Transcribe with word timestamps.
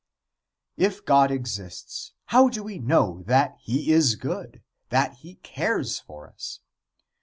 If 0.77 1.05
God 1.05 1.29
exists, 1.29 2.13
how 2.25 2.49
do 2.49 2.63
we 2.63 2.79
know 2.79 3.21
that 3.27 3.57
he 3.59 3.91
is 3.91 4.15
good, 4.15 4.63
that 4.89 5.17
he 5.17 5.35
cares 5.35 5.99
for 5.99 6.27
us? 6.27 6.59